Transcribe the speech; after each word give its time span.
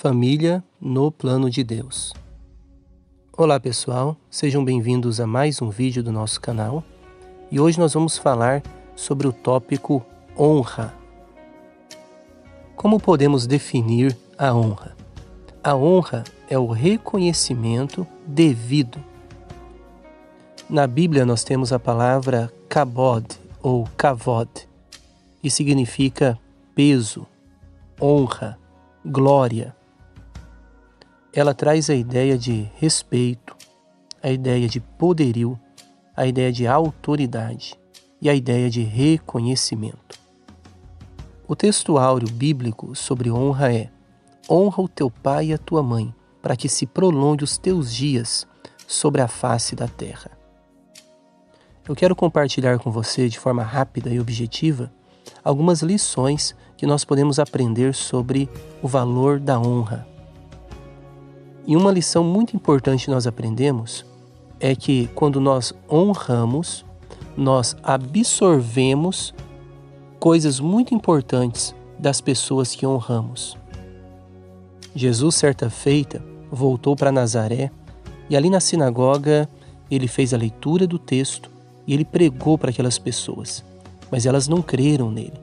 Família 0.00 0.62
no 0.80 1.10
plano 1.10 1.50
de 1.50 1.64
Deus. 1.64 2.14
Olá 3.36 3.58
pessoal, 3.58 4.16
sejam 4.30 4.64
bem-vindos 4.64 5.18
a 5.18 5.26
mais 5.26 5.60
um 5.60 5.70
vídeo 5.70 6.04
do 6.04 6.12
nosso 6.12 6.40
canal 6.40 6.84
e 7.50 7.58
hoje 7.58 7.80
nós 7.80 7.94
vamos 7.94 8.16
falar 8.16 8.62
sobre 8.94 9.26
o 9.26 9.32
tópico 9.32 10.06
honra. 10.38 10.94
Como 12.76 13.00
podemos 13.00 13.44
definir 13.44 14.16
a 14.38 14.54
honra? 14.54 14.96
A 15.64 15.74
honra 15.74 16.22
é 16.48 16.56
o 16.56 16.68
reconhecimento 16.68 18.06
devido. 18.24 19.02
Na 20.70 20.86
Bíblia 20.86 21.26
nós 21.26 21.42
temos 21.42 21.72
a 21.72 21.78
palavra 21.80 22.52
kabod 22.68 23.26
ou 23.60 23.88
kavod, 23.96 24.48
e 25.42 25.50
significa 25.50 26.38
peso, 26.72 27.26
honra, 28.00 28.56
glória 29.04 29.76
ela 31.38 31.54
traz 31.54 31.88
a 31.88 31.94
ideia 31.94 32.36
de 32.36 32.68
respeito, 32.74 33.56
a 34.20 34.28
ideia 34.28 34.68
de 34.68 34.80
poderio, 34.80 35.56
a 36.16 36.26
ideia 36.26 36.50
de 36.50 36.66
autoridade 36.66 37.78
e 38.20 38.28
a 38.28 38.34
ideia 38.34 38.68
de 38.68 38.82
reconhecimento. 38.82 40.18
O 41.46 41.54
texto 41.54 41.96
áureo 41.96 42.28
bíblico 42.28 42.92
sobre 42.96 43.30
honra 43.30 43.72
é: 43.72 43.88
honra 44.50 44.82
o 44.82 44.88
teu 44.88 45.08
pai 45.08 45.46
e 45.46 45.52
a 45.52 45.58
tua 45.58 45.80
mãe, 45.80 46.12
para 46.42 46.56
que 46.56 46.68
se 46.68 46.86
prolongue 46.86 47.44
os 47.44 47.56
teus 47.56 47.94
dias 47.94 48.44
sobre 48.84 49.22
a 49.22 49.28
face 49.28 49.76
da 49.76 49.86
terra. 49.86 50.32
Eu 51.88 51.94
quero 51.94 52.16
compartilhar 52.16 52.80
com 52.80 52.90
você 52.90 53.28
de 53.28 53.38
forma 53.38 53.62
rápida 53.62 54.10
e 54.10 54.18
objetiva 54.18 54.92
algumas 55.44 55.82
lições 55.82 56.52
que 56.76 56.84
nós 56.84 57.04
podemos 57.04 57.38
aprender 57.38 57.94
sobre 57.94 58.50
o 58.82 58.88
valor 58.88 59.38
da 59.38 59.56
honra 59.56 60.17
e 61.68 61.76
uma 61.76 61.92
lição 61.92 62.24
muito 62.24 62.56
importante 62.56 63.10
nós 63.10 63.26
aprendemos 63.26 64.02
é 64.58 64.74
que 64.74 65.06
quando 65.14 65.38
nós 65.38 65.74
honramos, 65.88 66.82
nós 67.36 67.76
absorvemos 67.82 69.34
coisas 70.18 70.60
muito 70.60 70.94
importantes 70.94 71.74
das 71.98 72.22
pessoas 72.22 72.74
que 72.74 72.86
honramos. 72.86 73.54
Jesus, 74.94 75.34
certa 75.34 75.68
feita, 75.68 76.24
voltou 76.50 76.96
para 76.96 77.12
Nazaré 77.12 77.70
e 78.30 78.36
ali 78.36 78.48
na 78.48 78.60
sinagoga 78.60 79.46
ele 79.90 80.08
fez 80.08 80.32
a 80.32 80.38
leitura 80.38 80.86
do 80.86 80.98
texto 80.98 81.50
e 81.86 81.92
ele 81.92 82.04
pregou 82.04 82.56
para 82.56 82.70
aquelas 82.70 82.98
pessoas, 82.98 83.62
mas 84.10 84.24
elas 84.24 84.48
não 84.48 84.62
creram 84.62 85.10
nele. 85.10 85.38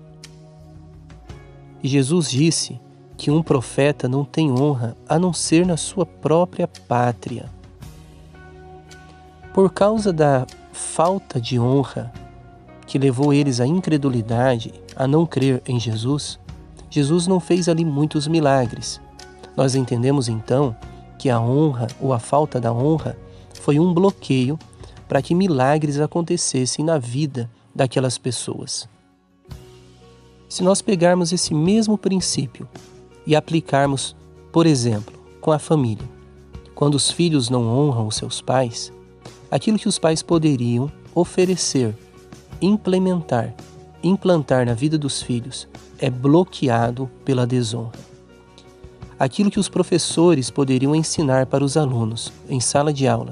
E 1.84 1.88
Jesus 1.88 2.32
disse 2.32 2.80
que 3.18 3.32
um 3.32 3.42
profeta 3.42 4.08
não 4.08 4.24
tem 4.24 4.52
honra 4.52 4.96
a 5.08 5.18
não 5.18 5.34
ser 5.34 5.66
na 5.66 5.78
sua 5.78 6.06
própria 6.06 6.68
pátria. 6.68 7.50
Por 9.54 9.72
causa 9.72 10.12
da 10.12 10.46
falta 10.74 11.40
de 11.40 11.60
honra 11.60 12.12
que 12.86 13.00
levou 13.00 13.34
eles 13.34 13.60
à 13.60 13.66
incredulidade, 13.66 14.74
a 14.96 15.08
não 15.08 15.26
crer 15.26 15.62
em 15.66 15.80
Jesus, 15.80 16.40
Jesus 16.90 17.26
não 17.26 17.40
fez 17.40 17.68
ali 17.68 17.84
muitos 17.84 18.28
milagres. 18.28 19.02
Nós 19.56 19.76
entendemos 19.76 20.28
então 20.28 20.76
que 21.18 21.30
a 21.30 21.40
honra 21.40 21.88
ou 22.00 22.14
a 22.14 22.20
falta 22.20 22.60
da 22.60 22.72
honra 22.72 23.18
foi 23.54 23.80
um 23.80 23.94
bloqueio 23.94 24.60
para 25.08 25.22
que 25.22 25.34
milagres 25.34 26.00
acontecessem 26.00 26.84
na 26.84 26.98
vida 26.98 27.50
daquelas 27.74 28.18
pessoas. 28.18 28.88
Se 30.48 30.64
nós 30.64 30.82
pegarmos 30.82 31.32
esse 31.32 31.54
mesmo 31.54 31.98
princípio 31.98 32.68
e 33.26 33.36
aplicarmos, 33.36 34.16
por 34.52 34.66
exemplo, 34.66 35.14
com 35.42 35.52
a 35.52 35.60
família. 35.60 36.08
Quando 36.74 36.96
os 36.96 37.10
filhos 37.10 37.50
não 37.50 37.68
honram 37.68 38.08
os 38.08 38.16
seus 38.16 38.42
pais, 38.42 38.92
aquilo 39.50 39.80
que 39.80 39.88
os 39.88 39.98
pais 39.98 40.22
poderiam 40.22 40.92
oferecer, 41.14 41.96
implementar, 42.62 43.56
implantar 44.04 44.66
na 44.66 44.74
vida 44.74 44.98
dos 44.98 45.22
filhos 45.22 45.68
é 45.98 46.10
bloqueado 46.10 47.10
pela 47.24 47.48
desonra. 47.48 47.98
Aquilo 49.18 49.50
que 49.50 49.60
os 49.60 49.70
professores 49.70 50.50
poderiam 50.50 50.94
ensinar 50.94 51.46
para 51.46 51.64
os 51.64 51.78
alunos 51.78 52.34
em 52.50 52.60
sala 52.60 52.92
de 52.92 53.08
aula, 53.08 53.32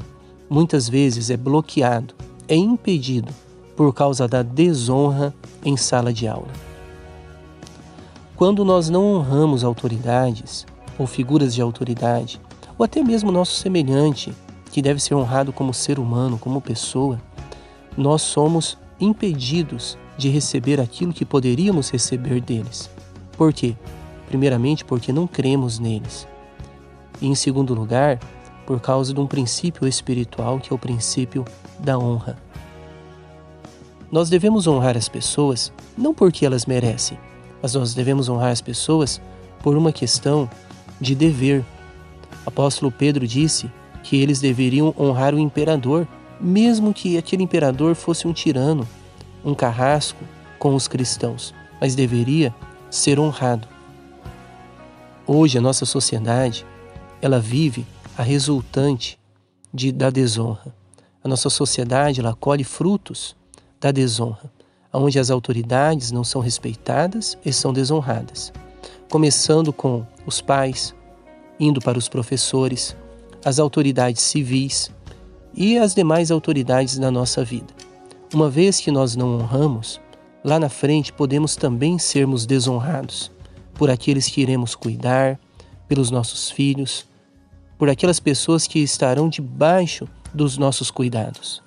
muitas 0.50 0.88
vezes 0.88 1.30
é 1.30 1.36
bloqueado, 1.36 2.14
é 2.48 2.56
impedido 2.56 3.34
por 3.76 3.94
causa 3.94 4.28
da 4.28 4.42
desonra 4.42 5.34
em 5.66 5.76
sala 5.76 6.14
de 6.14 6.28
aula. 6.28 6.72
Quando 8.36 8.66
nós 8.66 8.90
não 8.90 9.14
honramos 9.14 9.64
autoridades 9.64 10.66
ou 10.98 11.06
figuras 11.06 11.54
de 11.54 11.62
autoridade, 11.62 12.42
ou 12.78 12.84
até 12.84 13.04
mesmo 13.04 13.32
nosso 13.32 13.54
semelhante, 13.54 14.34
que 14.72 14.82
deve 14.82 15.00
ser 15.00 15.14
honrado 15.14 15.54
como 15.54 15.74
ser 15.74 16.00
humano, 16.00 16.40
como 16.40 16.60
pessoa, 16.60 17.22
nós 17.96 18.24
somos 18.24 18.78
impedidos 19.00 19.98
de 20.18 20.30
receber 20.30 20.82
aquilo 20.82 21.14
que 21.14 21.26
poderíamos 21.26 21.92
receber 21.92 22.42
deles. 22.42 22.90
Por 23.38 23.54
quê? 23.54 23.76
Primeiramente, 24.28 24.84
porque 24.84 25.14
não 25.14 25.28
cremos 25.28 25.78
neles. 25.78 26.28
E 27.22 27.28
em 27.28 27.36
segundo 27.36 27.76
lugar, 27.76 28.20
por 28.66 28.80
causa 28.80 29.14
de 29.14 29.20
um 29.20 29.28
princípio 29.28 29.88
espiritual 29.88 30.60
que 30.60 30.74
é 30.74 30.76
o 30.76 30.80
princípio 30.80 31.46
da 31.80 31.98
honra. 32.00 32.38
Nós 34.12 34.30
devemos 34.30 34.68
honrar 34.68 34.98
as 34.98 35.10
pessoas 35.10 35.72
não 35.98 36.14
porque 36.14 36.46
elas 36.46 36.66
merecem, 36.66 37.18
mas 37.63 37.75
nós 37.75 37.94
devemos 37.94 38.28
honrar 38.28 38.51
as 38.51 38.59
pessoas 38.59 39.22
por 39.62 39.78
uma 39.78 39.94
questão 39.94 40.50
de 41.00 41.16
dever. 41.16 41.63
Apóstolo 42.46 42.91
Pedro 42.91 43.25
disse 43.25 43.72
que 44.03 44.22
eles 44.22 44.41
deveriam 44.41 44.94
honrar 45.00 45.34
o 45.34 45.40
imperador, 45.40 46.06
mesmo 46.41 46.94
que 46.94 47.18
aquele 47.18 47.41
imperador 47.41 47.96
fosse 47.96 48.28
um 48.28 48.34
tirano, 48.34 48.85
um 49.46 49.56
carrasco 49.56 50.22
com 50.59 50.75
os 50.75 50.90
cristãos, 50.90 51.56
mas 51.79 51.96
deveria 51.96 52.53
ser 52.91 53.18
honrado. 53.18 53.66
Hoje 55.25 55.57
a 55.57 55.62
nossa 55.62 55.85
sociedade, 55.85 56.66
ela 57.22 57.40
vive 57.40 57.88
a 58.18 58.23
resultante 58.23 59.18
de, 59.73 59.90
da 59.90 60.09
desonra. 60.09 60.75
A 61.23 61.29
nossa 61.29 61.50
sociedade, 61.50 62.19
ela 62.19 62.35
colhe 62.35 62.66
frutos 62.66 63.38
da 63.79 63.90
desonra 63.90 64.52
onde 64.94 65.18
as 65.18 65.31
autoridades 65.31 66.12
não 66.12 66.24
são 66.24 66.42
respeitadas 66.42 67.38
e 67.44 67.52
são 67.52 67.74
desonradas. 67.74 68.54
Começando 69.09 69.74
com 69.74 70.06
os 70.26 70.40
pais, 70.42 70.94
indo 71.59 71.81
para 71.81 71.98
os 71.98 72.08
professores, 72.08 72.96
as 73.44 73.59
autoridades 73.59 74.22
civis 74.22 74.92
e 75.53 75.78
as 75.78 75.96
demais 75.96 76.32
autoridades 76.32 76.98
da 76.98 77.09
nossa 77.09 77.44
vida. 77.44 77.74
Uma 78.34 78.50
vez 78.50 78.80
que 78.80 78.92
nós 78.92 79.16
não 79.16 79.36
honramos, 79.36 80.00
lá 80.44 80.59
na 80.59 80.70
frente 80.70 81.12
podemos 81.12 81.56
também 81.56 81.98
sermos 81.98 82.46
desonrados 82.46 83.32
por 83.74 83.90
aqueles 83.90 84.28
que 84.28 84.42
iremos 84.42 84.76
cuidar, 84.76 85.40
pelos 85.88 86.09
nossos 86.09 86.50
filhos, 86.50 87.08
por 87.78 87.90
aquelas 87.90 88.20
pessoas 88.20 88.66
que 88.66 88.80
estarão 88.80 89.30
debaixo 89.30 90.08
dos 90.34 90.58
nossos 90.58 90.90
cuidados. 90.90 91.62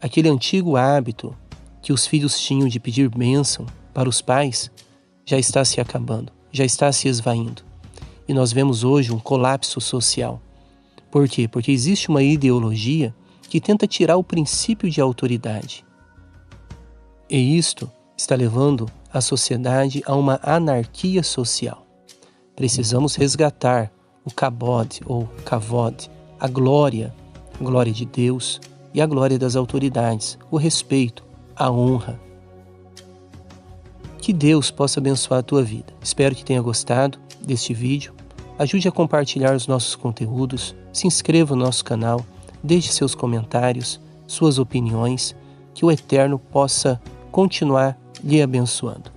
Aquele 0.00 0.28
antigo 0.28 0.76
hábito 0.76 1.36
que 1.86 1.92
os 1.92 2.04
filhos 2.04 2.36
tinham 2.40 2.66
de 2.66 2.80
pedir 2.80 3.08
bênção 3.08 3.64
para 3.94 4.08
os 4.08 4.20
pais 4.20 4.72
já 5.24 5.38
está 5.38 5.64
se 5.64 5.80
acabando, 5.80 6.32
já 6.50 6.64
está 6.64 6.90
se 6.90 7.06
esvaindo. 7.06 7.62
E 8.26 8.34
nós 8.34 8.52
vemos 8.52 8.82
hoje 8.82 9.12
um 9.12 9.20
colapso 9.20 9.80
social. 9.80 10.42
Por 11.12 11.28
quê? 11.28 11.46
Porque 11.46 11.70
existe 11.70 12.08
uma 12.08 12.24
ideologia 12.24 13.14
que 13.48 13.60
tenta 13.60 13.86
tirar 13.86 14.16
o 14.16 14.24
princípio 14.24 14.90
de 14.90 15.00
autoridade. 15.00 15.86
E 17.30 17.56
isto 17.56 17.88
está 18.16 18.34
levando 18.34 18.90
a 19.12 19.20
sociedade 19.20 20.02
a 20.06 20.16
uma 20.16 20.40
anarquia 20.42 21.22
social. 21.22 21.86
Precisamos 22.56 23.14
resgatar 23.14 23.92
o 24.24 24.30
kabod 24.32 25.02
ou 25.06 25.28
kavod, 25.44 26.10
a 26.40 26.48
glória, 26.48 27.14
a 27.60 27.62
glória 27.62 27.92
de 27.92 28.04
Deus 28.04 28.60
e 28.92 29.00
a 29.00 29.06
glória 29.06 29.38
das 29.38 29.54
autoridades, 29.54 30.36
o 30.50 30.56
respeito, 30.56 31.25
a 31.56 31.70
honra. 31.70 32.20
Que 34.20 34.32
Deus 34.32 34.70
possa 34.70 35.00
abençoar 35.00 35.40
a 35.40 35.42
tua 35.42 35.62
vida. 35.62 35.92
Espero 36.02 36.34
que 36.34 36.44
tenha 36.44 36.60
gostado 36.60 37.18
deste 37.40 37.72
vídeo. 37.72 38.14
Ajude 38.58 38.88
a 38.88 38.92
compartilhar 38.92 39.54
os 39.54 39.66
nossos 39.66 39.94
conteúdos, 39.94 40.74
se 40.92 41.06
inscreva 41.06 41.54
no 41.54 41.64
nosso 41.64 41.84
canal, 41.84 42.24
deixe 42.62 42.92
seus 42.92 43.14
comentários, 43.14 44.00
suas 44.26 44.58
opiniões, 44.58 45.34
que 45.74 45.84
o 45.84 45.90
Eterno 45.90 46.38
possa 46.38 47.00
continuar 47.30 47.98
lhe 48.24 48.40
abençoando. 48.42 49.15